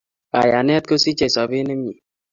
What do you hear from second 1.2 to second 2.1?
sobet ne mie